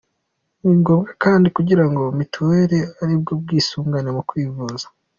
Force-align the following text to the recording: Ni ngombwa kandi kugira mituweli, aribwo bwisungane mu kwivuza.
Ni 0.61 0.71
ngombwa 0.79 1.11
kandi 1.23 1.47
kugira 1.55 1.81
mituweli, 2.19 2.79
aribwo 3.01 3.31
bwisungane 3.41 4.09
mu 4.15 4.21
kwivuza. 4.29 4.85